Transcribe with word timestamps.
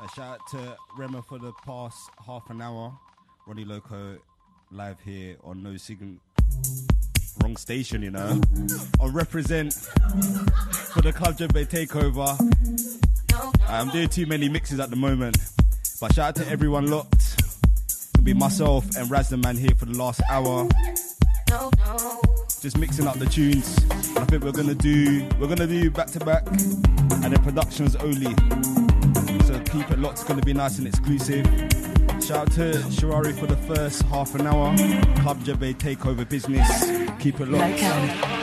A 0.00 0.08
shout 0.14 0.34
out 0.34 0.46
to 0.50 0.76
Rema 0.96 1.22
for 1.22 1.40
the 1.40 1.52
past 1.66 2.10
half 2.24 2.48
an 2.50 2.62
hour. 2.62 2.96
Ronnie 3.48 3.64
Loko 3.64 4.16
live 4.70 5.00
here 5.00 5.36
on 5.42 5.60
No 5.60 5.76
Signal. 5.76 6.18
Wrong 7.42 7.56
station, 7.56 8.02
you 8.02 8.12
know. 8.12 8.40
I 9.00 9.06
Reprezent 9.06 9.74
for 9.74 11.02
the 11.02 11.12
Club 11.12 11.36
Djembe 11.36 11.66
takeover. 11.66 12.38
I'm 13.68 13.90
doing 13.90 14.08
too 14.08 14.26
many 14.26 14.48
mixes 14.48 14.78
at 14.78 14.90
the 14.90 14.96
moment. 14.96 15.36
But 16.00 16.14
shout 16.14 16.28
out 16.28 16.44
to 16.44 16.48
everyone 16.48 16.88
locked. 16.88 17.34
It'll 18.14 18.22
be 18.22 18.34
myself 18.34 18.84
and 18.96 19.10
Razzler 19.10 19.42
Man 19.42 19.56
here 19.56 19.74
for 19.76 19.86
the 19.86 19.98
last 19.98 20.20
hour. 20.30 20.68
Just 22.60 22.78
mixing 22.78 23.08
up 23.08 23.18
the 23.18 23.26
tunes. 23.26 23.76
I 24.16 24.24
think 24.26 24.44
we're 24.44 24.52
gonna 24.52 24.76
do 24.76 25.28
we're 25.40 25.48
gonna 25.48 25.66
do 25.66 25.90
back 25.90 26.06
to 26.08 26.20
back 26.20 26.46
and 26.46 27.32
then 27.32 27.42
productions 27.42 27.96
only 27.96 28.32
keep 29.68 29.90
it 29.90 29.98
locked, 29.98 30.18
it's 30.18 30.24
gonna 30.24 30.42
be 30.42 30.54
nice 30.54 30.78
and 30.78 30.86
exclusive. 30.86 31.46
Shout 32.22 32.48
out 32.48 32.52
to 32.52 32.72
Shirari 32.90 33.38
for 33.38 33.46
the 33.46 33.56
first 33.56 34.02
half 34.02 34.34
an 34.34 34.46
hour. 34.46 34.76
Club 35.20 35.38
Djembe 35.44 35.74
takeover 35.74 36.28
business. 36.28 36.68
Keep 37.20 37.40
it 37.40 37.48
locked. 37.48 37.82
Um, 37.82 38.37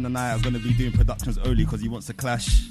man 0.00 0.06
and 0.06 0.18
I 0.18 0.32
are 0.34 0.38
gonna 0.38 0.58
be 0.58 0.72
doing 0.74 0.92
productions 0.92 1.38
only 1.38 1.64
because 1.64 1.80
he 1.80 1.88
wants 1.88 2.06
to 2.06 2.14
clash. 2.14 2.68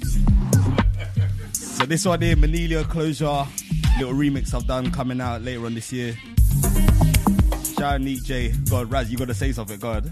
So 1.52 1.86
this 1.86 2.04
one 2.04 2.20
here, 2.20 2.36
Manilio 2.36 2.84
Closure, 2.88 3.46
little 3.98 4.14
remix 4.14 4.52
I've 4.54 4.66
done 4.66 4.90
coming 4.90 5.20
out 5.20 5.42
later 5.42 5.66
on 5.66 5.74
this 5.74 5.92
year. 5.92 6.16
Shout 7.78 7.94
out 7.94 8.00
Neek 8.00 8.24
J. 8.24 8.52
God, 8.68 8.90
Raz, 8.90 9.10
you 9.10 9.18
gotta 9.18 9.34
say 9.34 9.52
something, 9.52 9.78
God. 9.78 10.10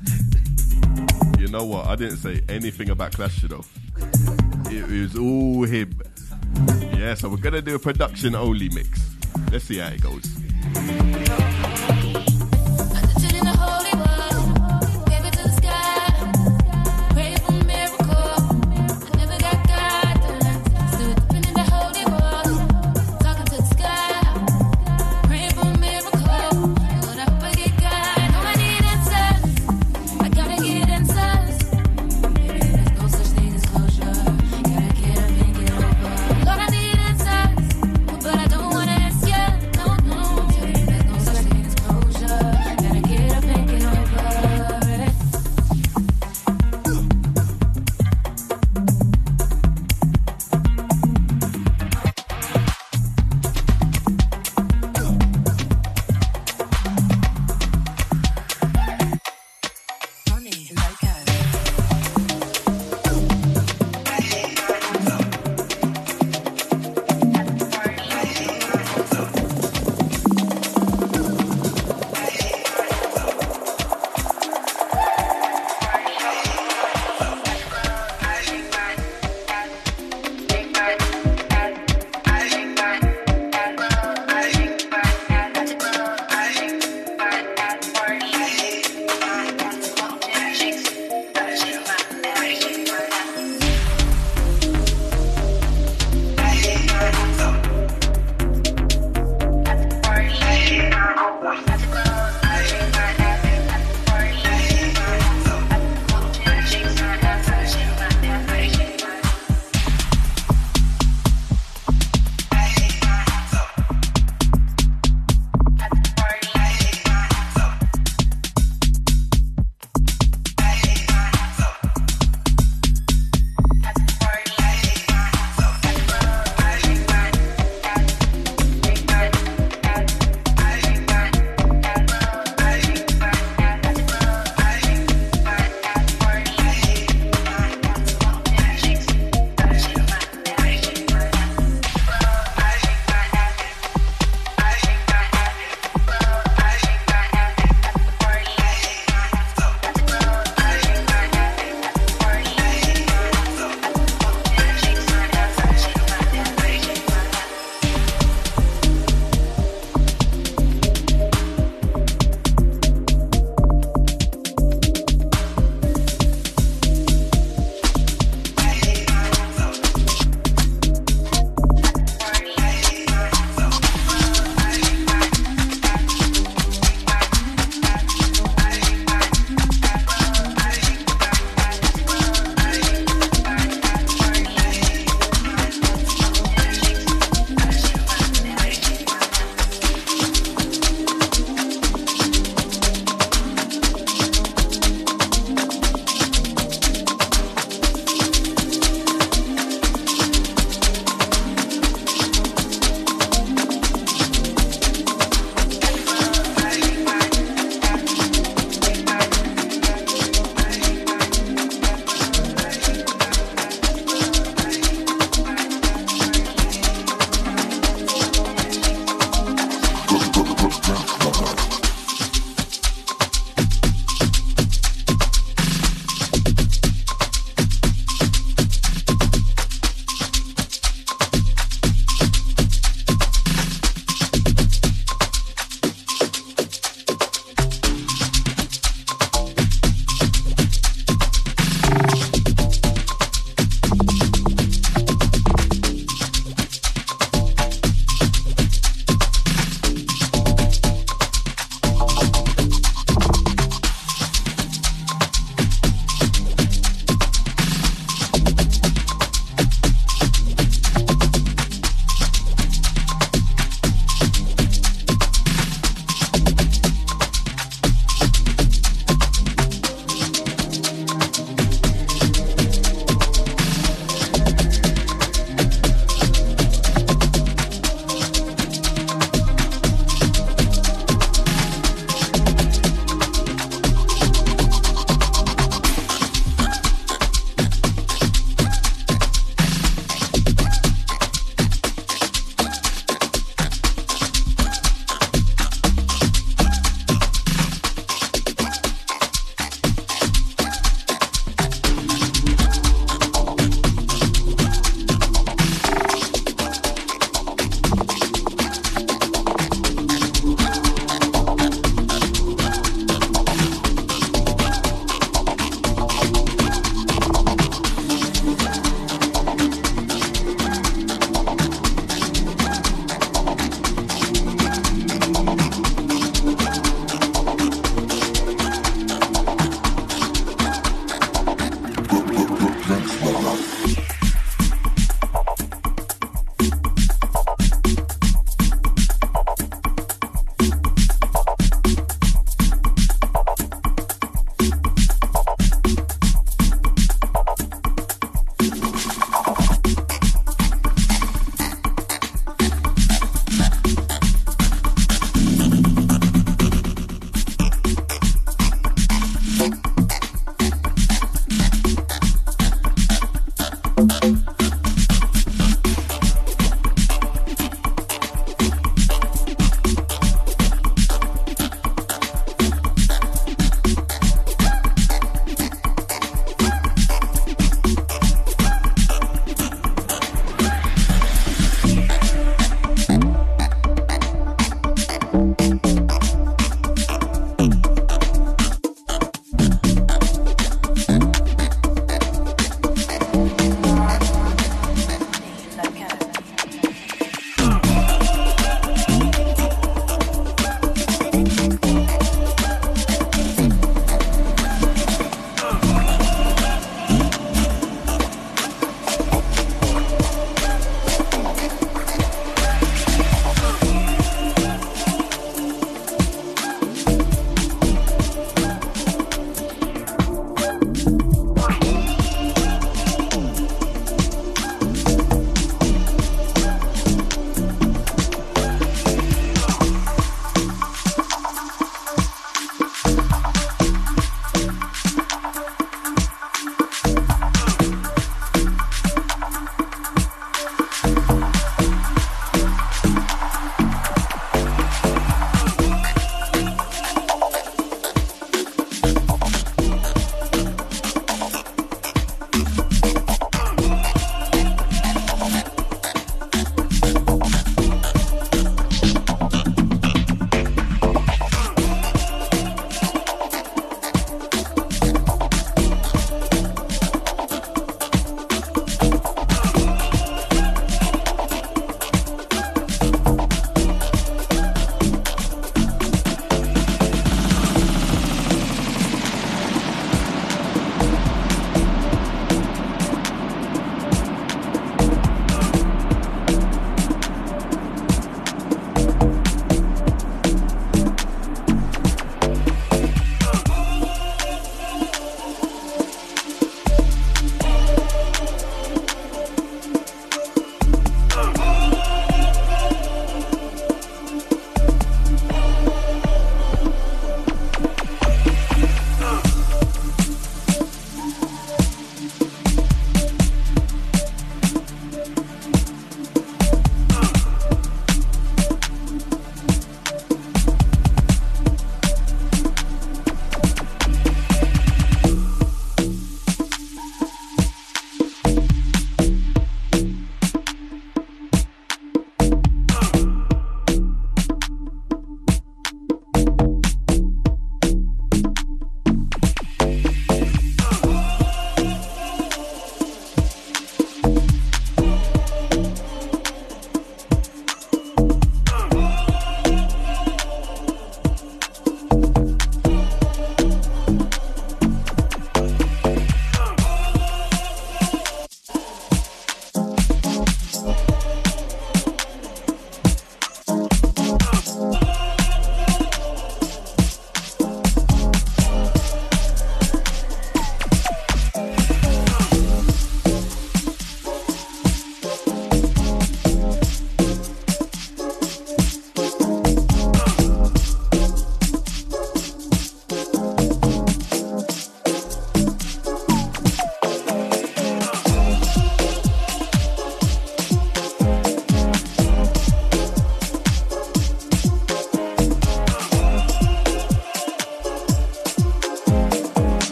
You 1.38 1.48
know 1.48 1.64
what? 1.64 1.86
I 1.86 1.96
didn't 1.96 2.18
say 2.18 2.42
anything 2.48 2.90
about 2.90 3.12
Clash, 3.12 3.42
you 3.42 3.48
know. 3.48 3.64
It 4.70 4.88
was 4.88 5.16
all 5.16 5.64
him. 5.64 6.00
Yeah, 6.96 7.14
so 7.14 7.28
we're 7.28 7.36
gonna 7.38 7.62
do 7.62 7.74
a 7.74 7.78
production 7.78 8.34
only 8.34 8.68
mix. 8.68 9.10
Let's 9.50 9.64
see 9.64 9.78
how 9.78 9.88
it 9.88 10.00
goes. 10.00 11.47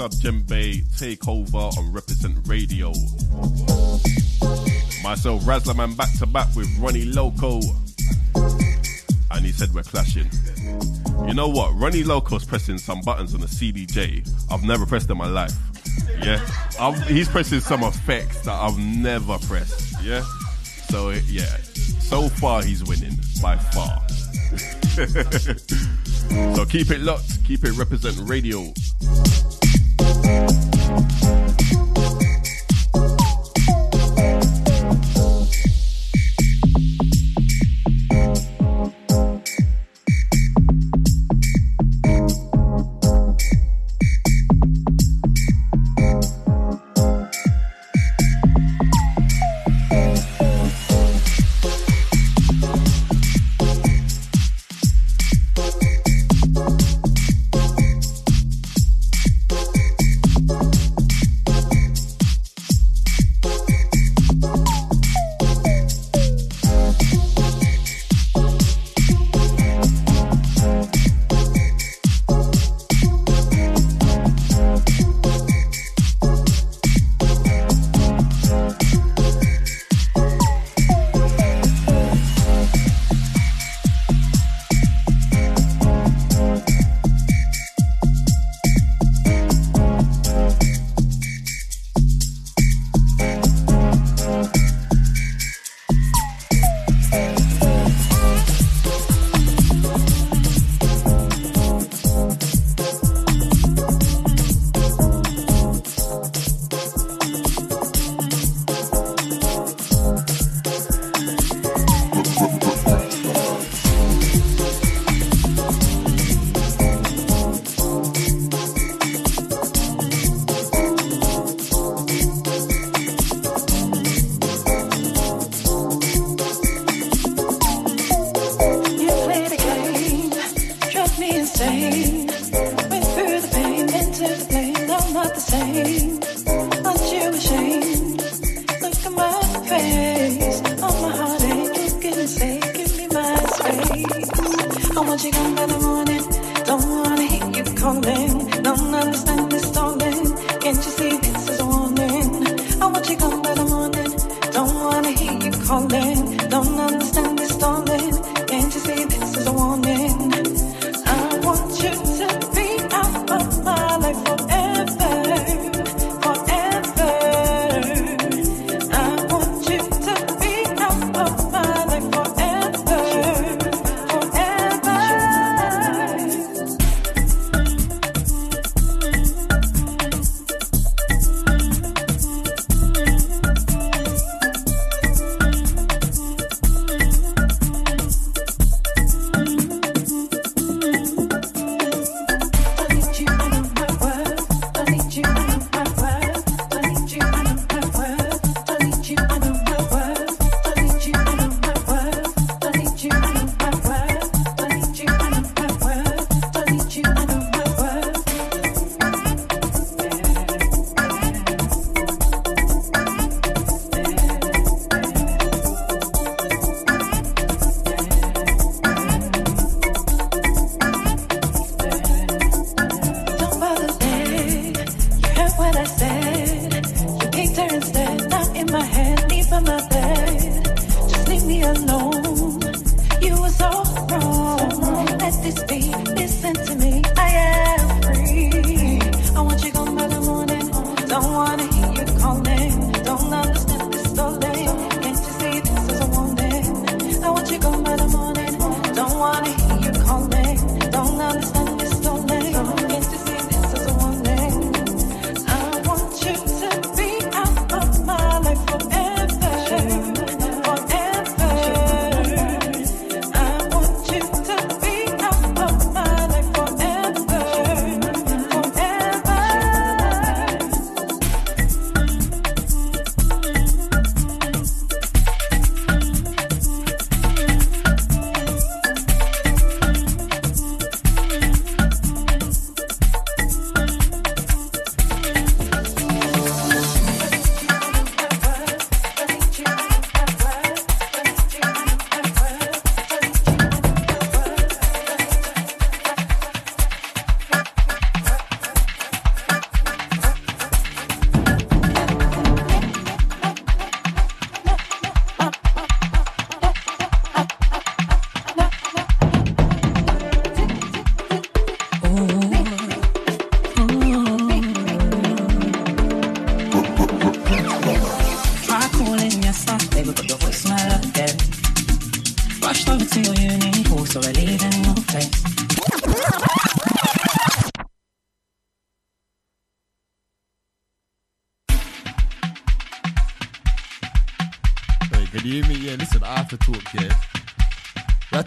Club 0.00 0.12
Djembe 0.12 0.82
takeover 0.96 1.76
on 1.76 1.92
Reprezent 1.92 2.48
Radio. 2.48 2.88
Myself, 5.02 5.42
Razzler 5.42 5.76
Man, 5.76 5.92
back 5.92 6.08
to 6.20 6.26
back 6.26 6.48
with 6.56 6.74
Ronnie 6.78 7.04
Loko. 7.04 7.60
And 9.30 9.44
he 9.44 9.52
said 9.52 9.74
we're 9.74 9.82
clashing. 9.82 10.30
You 11.28 11.34
know 11.34 11.48
what? 11.48 11.74
Ronnie 11.74 12.02
Loko's 12.02 12.46
pressing 12.46 12.78
some 12.78 13.02
buttons 13.02 13.34
on 13.34 13.42
the 13.42 13.46
CDJ 13.46 14.26
I've 14.50 14.62
never 14.62 14.86
pressed 14.86 15.10
in 15.10 15.18
my 15.18 15.28
life. 15.28 15.52
Yeah? 16.22 16.40
I've, 16.80 16.98
he's 17.06 17.28
pressing 17.28 17.60
some 17.60 17.82
effects 17.82 18.40
that 18.46 18.54
I've 18.54 18.78
never 18.78 19.36
pressed. 19.40 20.02
Yeah? 20.02 20.24
So, 20.88 21.10
yeah. 21.10 21.58
So 22.08 22.30
far, 22.30 22.62
he's 22.62 22.82
winning 22.84 23.18
by 23.42 23.56
far. 23.56 24.00
So 26.54 26.64
keep 26.64 26.92
it 26.92 27.00
locked, 27.00 27.44
keep 27.44 27.64
it 27.64 27.72
Reprezent 27.72 28.28
radio. 28.28 28.72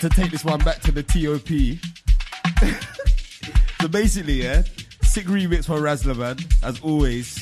To 0.03 0.09
take 0.09 0.31
this 0.31 0.43
one 0.43 0.59
back 0.59 0.81
to 0.81 0.91
the 0.91 1.01
TOP. 1.01 1.79
so 3.81 3.87
basically, 3.87 4.43
yeah, 4.43 4.63
sick 5.01 5.27
remix 5.27 5.63
for 5.63 5.79
Razzler 5.79 6.17
Man, 6.17 6.39
as 6.61 6.81
always. 6.81 7.41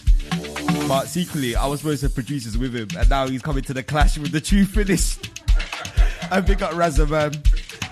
But 0.88 1.06
secretly, 1.06 1.56
I 1.56 1.66
was 1.66 1.80
supposed 1.80 2.04
to 2.04 2.10
produce 2.12 2.46
this 2.46 2.58
with 2.58 2.76
him, 2.76 2.88
and 2.96 3.10
now 3.10 3.28
he's 3.28 3.42
coming 3.42 3.64
to 3.64 3.74
the 3.74 3.82
clash 3.82 4.20
with 4.20 4.32
the 4.32 4.40
true 4.40 4.66
finish. 4.66 5.18
I 6.32 6.40
pick 6.42 6.62
up 6.62 6.74
Razzler 6.74 7.10
Man. 7.10 7.34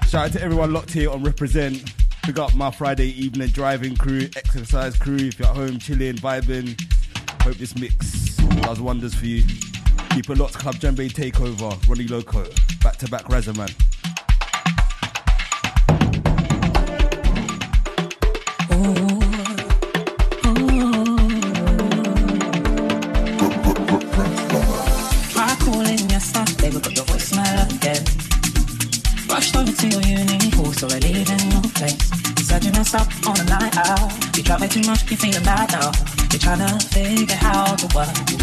Shout 0.07 0.25
out 0.27 0.31
to 0.33 0.43
everyone 0.43 0.71
locked 0.71 0.91
here 0.91 1.09
on 1.09 1.23
Reprezent. 1.23 1.91
Pick 2.21 2.37
up 2.37 2.53
my 2.53 2.69
Friday 2.69 3.07
evening 3.07 3.47
driving 3.47 3.95
crew, 3.95 4.29
exercise 4.35 4.95
crew. 4.95 5.15
If 5.15 5.39
you're 5.39 5.47
at 5.47 5.55
home 5.55 5.79
chilling, 5.79 6.17
vibing, 6.17 6.79
hope 7.41 7.55
this 7.55 7.75
mix 7.75 8.35
does 8.61 8.79
wonders 8.79 9.15
for 9.15 9.25
you. 9.25 9.43
Keep 10.11 10.29
it 10.29 10.37
locked, 10.37 10.59
Club 10.59 10.75
Djembe 10.75 11.11
Takeover, 11.11 11.89
Ronnie 11.89 12.05
Loko, 12.05 12.47
back 12.83 12.97
to 12.97 13.09
back 13.09 13.23
Razza, 13.23 13.88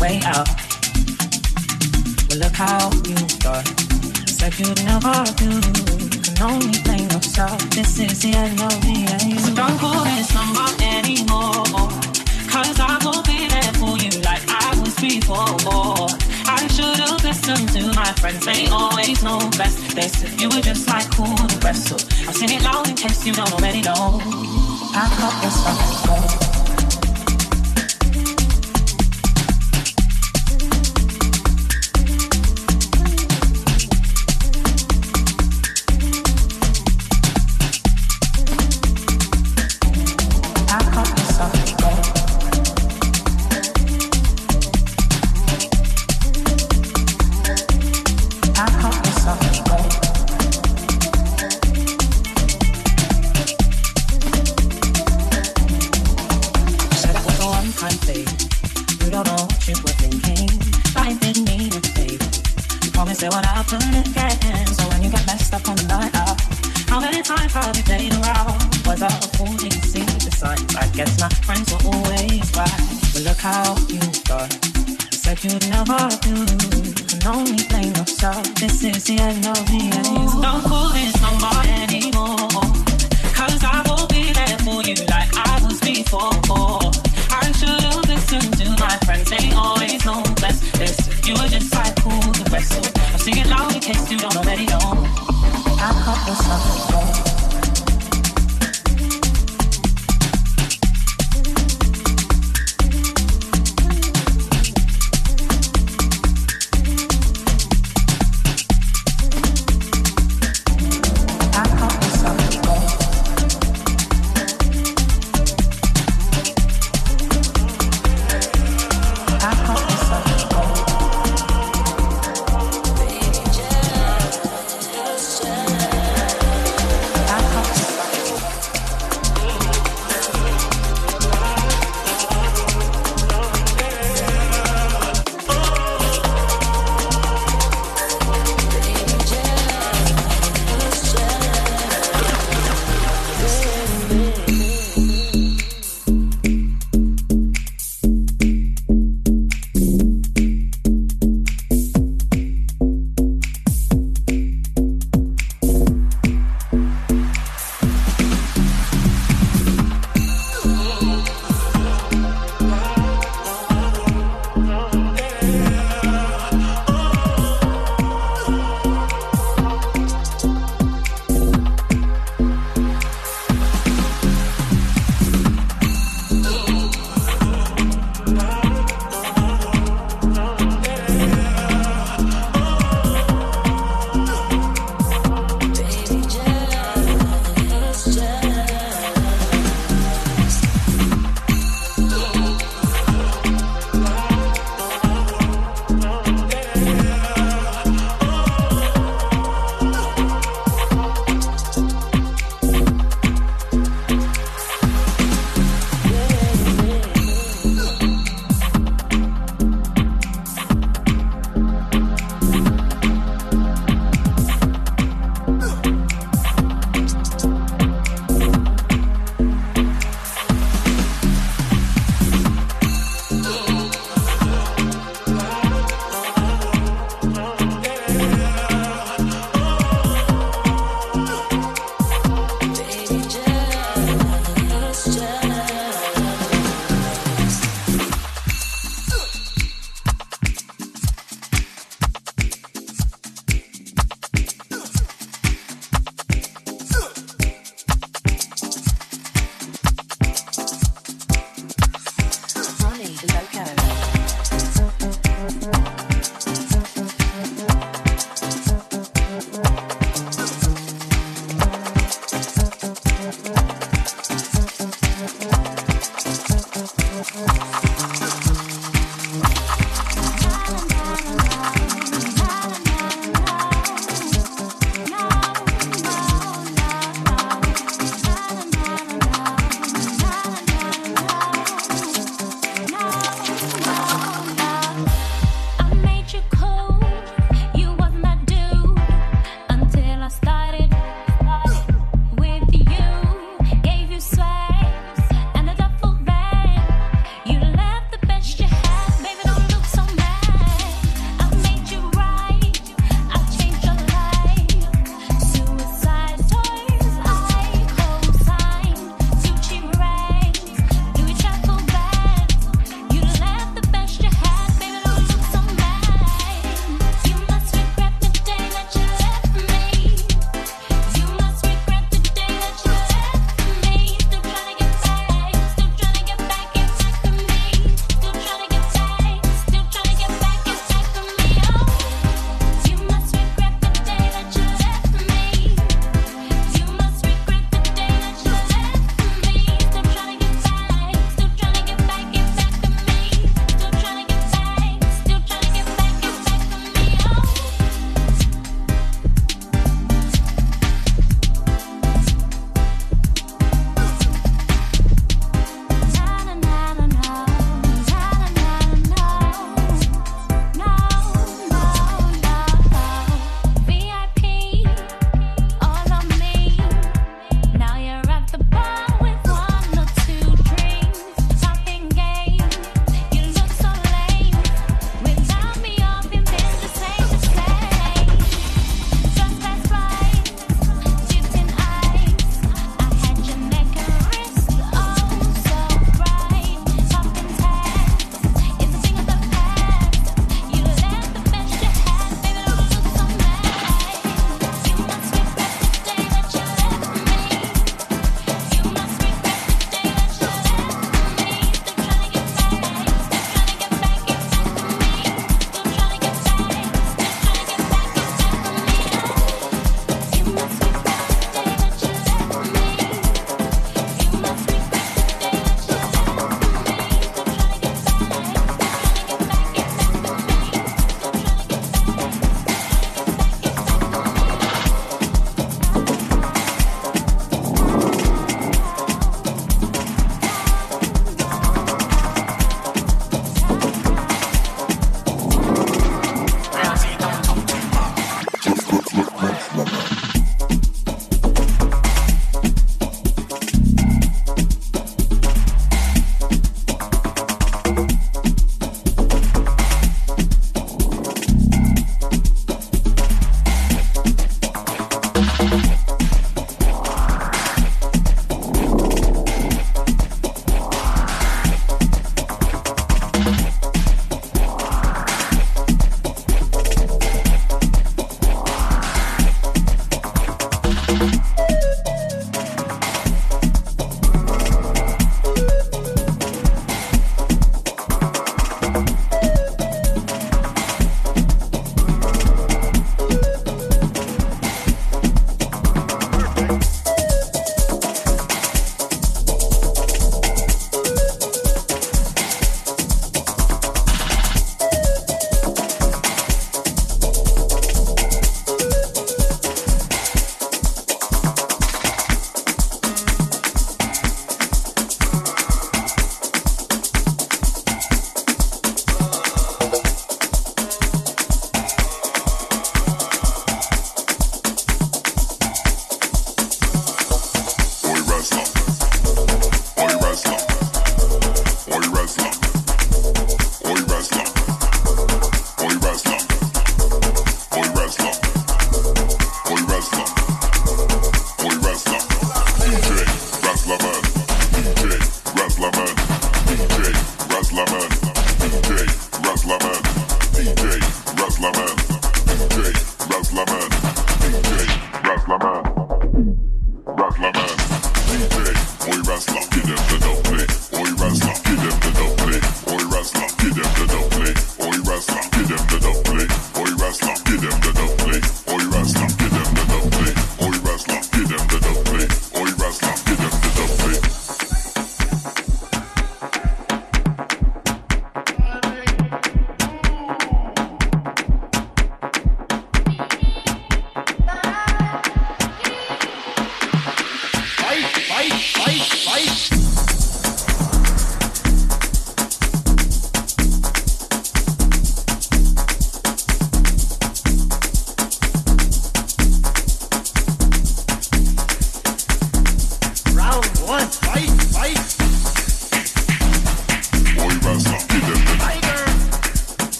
way 0.00 0.20
out. 0.24 0.48
Well, 2.28 2.38
look 2.38 2.52
how 2.52 2.90
you've 3.08 3.38
done. 3.38 3.64
Said 4.26 4.58
you'd 4.58 4.84
never 4.84 5.14
do. 5.36 5.50
You 6.12 6.20
can 6.20 6.36
only 6.42 6.78
blame 6.84 7.08
yourself. 7.10 7.58
This 7.70 7.98
is 7.98 8.22
the 8.22 8.32
end 8.34 8.60
of 8.60 8.74
the 8.84 8.96
end. 9.16 9.40
So 9.40 9.54
don't 9.54 9.78
call 9.78 10.04
this 10.04 10.32
number 10.34 10.66
anymore. 10.82 11.64
Cause 12.52 12.78
I 12.80 12.98
will 13.04 13.22
be 13.22 13.48
there 13.48 13.72
for 13.80 13.96
you 13.96 14.10
like 14.22 14.44
I 14.48 14.78
was 14.80 14.94
before. 15.00 16.08
I 16.48 16.66
should 16.68 17.00
have 17.00 17.22
listened 17.24 17.68
to 17.70 17.92
my 17.94 18.12
friends, 18.20 18.44
they 18.44 18.66
always 18.68 19.22
know 19.22 19.38
best. 19.56 19.96
They 19.96 20.08
said 20.08 20.40
you 20.40 20.48
were 20.48 20.60
just 20.60 20.86
like 20.88 21.10
cool 21.12 21.34
the 21.34 21.60
rest. 21.64 21.88
So 21.88 21.96
I'll 22.26 22.34
sing 22.34 22.50
it 22.50 22.62
loud 22.62 22.88
in 22.88 22.96
case 22.96 23.26
you 23.26 23.32
don't 23.32 23.52
already 23.52 23.82
know. 23.82 24.20
Pack 24.92 25.12
up 25.20 25.42
your 25.42 25.50
stuff 25.50 26.45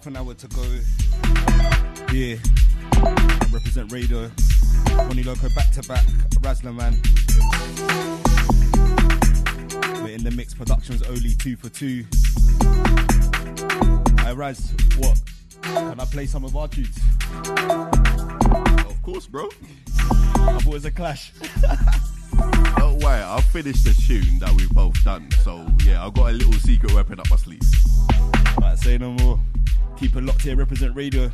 half 0.00 0.06
an 0.06 0.16
hour 0.16 0.32
to 0.32 0.48
go. 0.48 0.62
Here, 2.10 2.40
I 2.94 3.46
Reprezent 3.52 3.92
Radio. 3.92 4.30
Ronnie 4.92 5.22
Loko 5.22 5.54
back 5.54 5.70
to 5.72 5.82
back, 5.82 6.06
Razzler 6.40 6.74
Man. 6.74 6.98
We're 10.02 10.14
in 10.14 10.24
the 10.24 10.30
mix. 10.30 10.54
Productions 10.54 11.02
only 11.02 11.34
two 11.34 11.54
for 11.54 11.68
two. 11.68 12.06
Hey 14.24 14.34
Raz, 14.34 14.72
what? 14.96 15.20
Can 15.60 16.00
I 16.00 16.04
play 16.06 16.24
some 16.24 16.46
of 16.46 16.56
our 16.56 16.68
tunes? 16.68 16.96
Of 18.86 19.02
course, 19.02 19.26
bro. 19.26 19.48
I 19.98 20.60
thought 20.60 20.62
it 20.62 20.66
was 20.66 20.84
a 20.86 20.90
clash. 20.90 21.32
Don't 22.78 23.02
worry, 23.02 23.20
I'll 23.20 23.42
finish 23.42 23.82
the 23.82 23.92
tune 23.92 24.38
that 24.38 24.50
we've 24.56 24.70
both 24.70 25.04
done. 25.04 25.28
So 25.44 25.66
yeah, 25.84 26.06
I've 26.06 26.14
got 26.14 26.30
a 26.30 26.32
little 26.32 26.54
secret 26.54 26.94
weapon 26.94 27.20
up 27.20 27.28
my 27.28 27.36
sleeve. 27.36 27.60
Right, 28.58 28.78
say 28.78 28.96
no 28.96 29.12
more. 29.12 29.38
Keep 30.00 30.16
it 30.16 30.24
locked 30.24 30.40
here, 30.40 30.56
Reprezent 30.56 30.96
radio. 30.96 31.30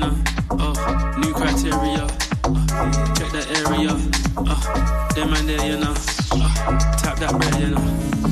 Rare. 0.00 0.12
Oh, 0.50 1.16
new 1.18 1.32
criteria. 1.32 2.04
Uh, 2.44 3.14
check 3.14 3.30
that 3.32 3.46
area. 3.66 3.90
Uh, 4.36 5.14
them 5.14 5.32
and 5.34 5.48
there, 5.48 5.66
you 5.66 5.78
know. 5.78 5.94
Uh, 6.32 6.96
tap 6.96 7.18
that 7.18 7.32
bread, 7.38 7.60
you 7.60 7.70
know. 7.70 7.80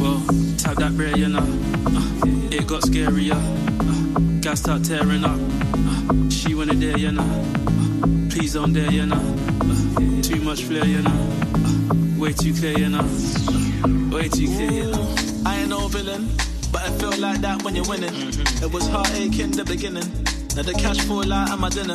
Well, 0.01 0.23
tap 0.57 0.77
that 0.77 0.97
bread, 0.97 1.17
you 1.17 1.29
know. 1.29 1.41
Uh, 1.41 2.55
it 2.55 2.67
got 2.67 2.83
scarier. 2.83 3.35
Uh, 3.35 4.41
gas 4.41 4.61
start 4.61 4.85
tearing 4.85 5.25
up. 5.25 5.39
Uh, 5.75 6.31
she 6.31 6.55
wanted 6.55 6.81
there, 6.81 6.99
you 6.99 7.13
know. 7.13 7.23
Uh, 7.23 8.31
please 8.31 8.55
don't 8.55 8.73
dare, 8.73 8.91
you 8.91 9.07
know. 9.07 9.17
Uh, 9.17 10.23
too 10.23 10.41
much 10.43 10.63
flair, 10.63 10.85
you 10.85 11.03
know. 11.03 11.11
Uh, 11.11 12.21
way 12.21 12.33
too 12.33 12.55
clear, 12.55 12.79
you 12.79 12.89
know. 12.89 13.01
Uh, 13.01 14.15
way 14.15 14.29
too 14.29 14.47
clear, 14.47 14.71
you 14.71 14.91
know. 14.91 15.15
I 15.47 15.61
ain't 15.61 15.69
no 15.69 15.89
villain, 15.89 16.29
but 16.73 16.83
I 16.83 16.91
feel 16.99 17.17
like 17.19 17.41
that 17.41 17.63
when 17.63 17.75
you're 17.75 17.89
winning. 17.89 18.15
It 18.63 18.73
was 18.73 18.87
heartache 18.89 19.39
in 19.39 19.53
the 19.53 19.65
beginning. 19.65 20.09
Now 20.57 20.63
the 20.63 20.75
cash 20.75 21.01
fall 21.01 21.33
out 21.33 21.53
of 21.53 21.61
my 21.61 21.69
dinner. 21.69 21.95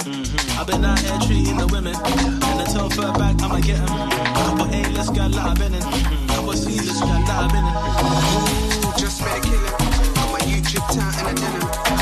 I've 0.58 0.68
been 0.68 0.86
out 0.86 1.00
here 1.00 1.20
treating 1.26 1.58
the 1.58 1.68
women. 1.68 1.96
And 1.96 2.60
the 2.60 2.66
tell 2.72 2.90
fur 2.90 3.12
back, 3.14 3.42
I'ma 3.42 3.60
get 3.60 3.80
'em. 3.80 3.88
Couple 3.88 4.68
A-list 4.74 5.14
gal 5.14 5.30
that 5.30 5.46
I've 5.46 5.60
been 5.60 5.74
in. 5.74 5.84
Couple 6.28 6.54
C-list 6.54 7.02
gal 7.02 7.22
that 7.28 7.44
I've 7.44 7.52
been 7.52 7.66
in. 7.66 7.76
Ooh, 8.88 8.94
just 8.98 9.22
made 9.22 9.38
a 9.38 9.42
killing. 9.42 9.76
On 10.22 10.32
my 10.32 10.40
YouTube 10.40 10.88
town 10.96 11.14
and 11.20 11.28
a 11.28 11.42
denim. 11.42 11.93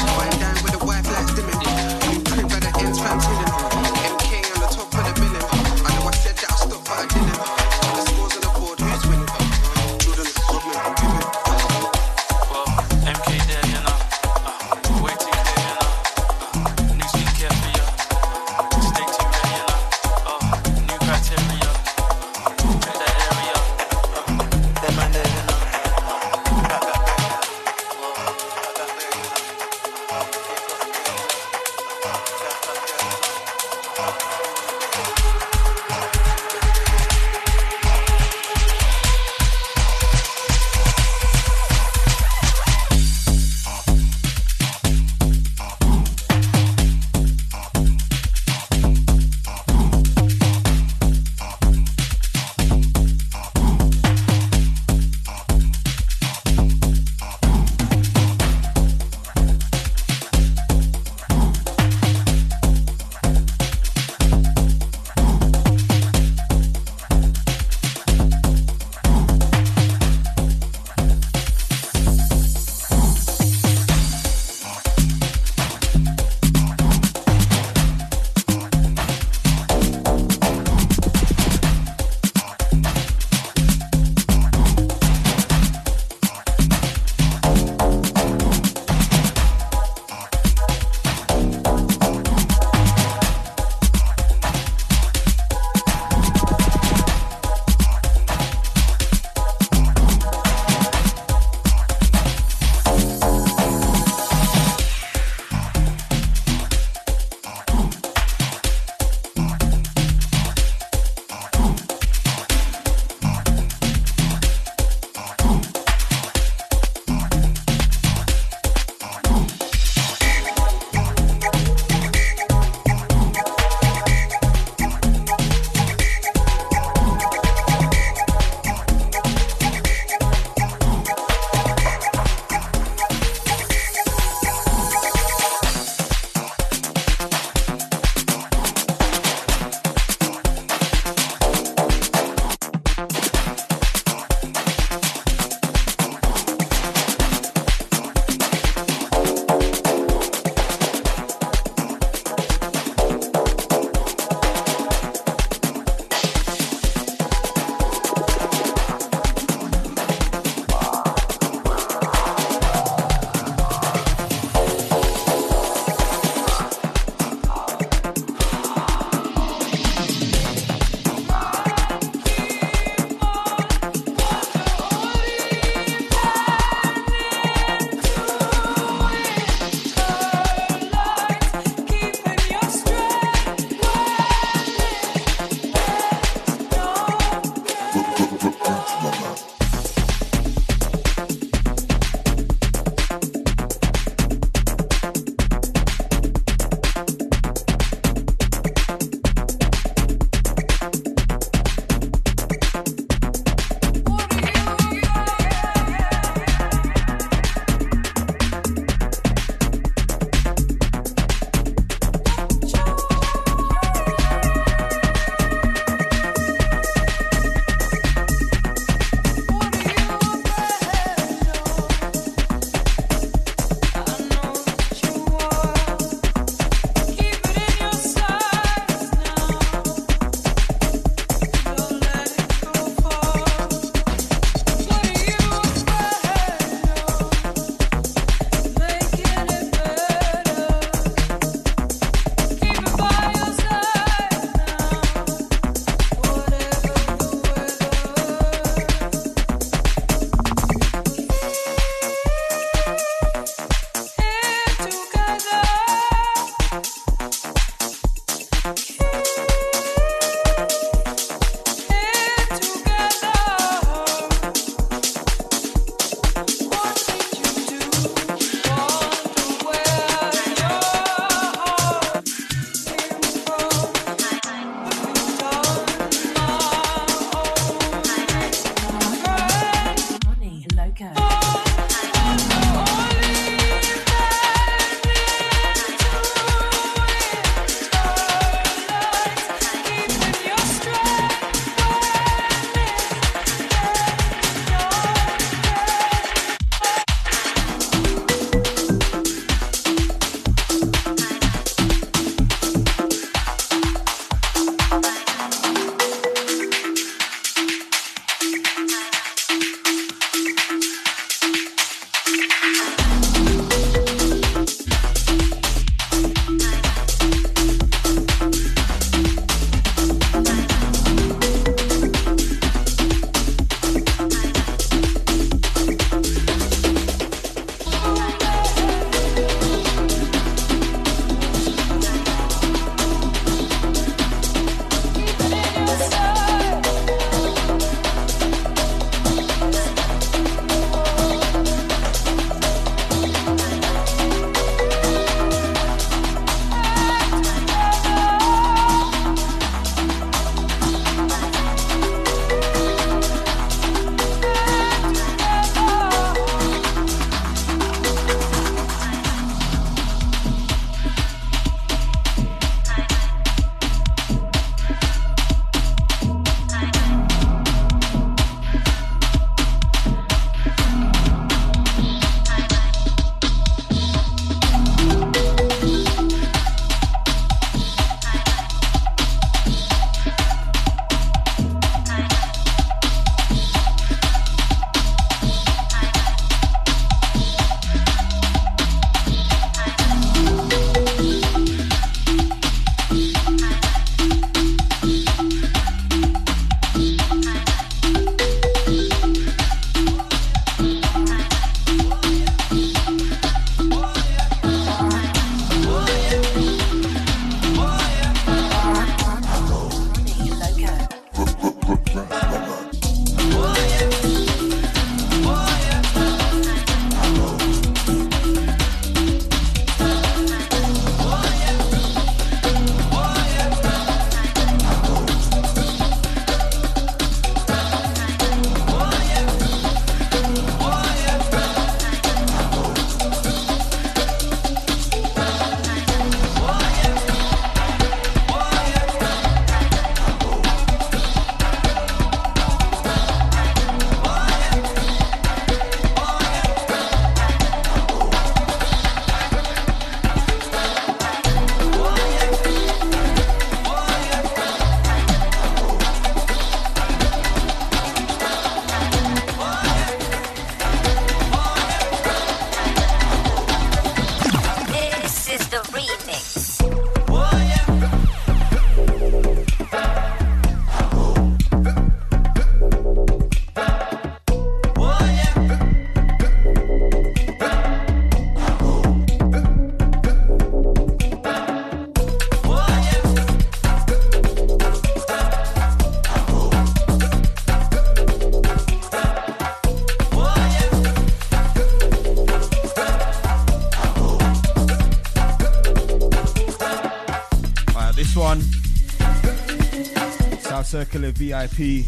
VIP. 501.41 502.05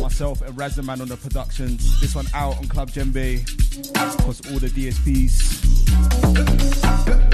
Myself 0.00 0.40
and 0.40 0.56
Razzler 0.56 0.84
Man 0.84 1.02
on 1.02 1.08
the 1.08 1.18
productions. 1.18 2.00
This 2.00 2.14
one 2.14 2.26
out 2.32 2.56
on 2.56 2.66
Club 2.66 2.90
Djembe. 2.90 3.42
Across 4.18 4.50
all 4.50 4.58
the 4.58 4.68
DSPs. 4.68 5.60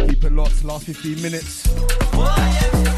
Keep 0.08 0.24
it 0.24 0.32
locked, 0.32 0.64
last 0.64 0.86
15 0.86 1.22
minutes. 1.22 2.97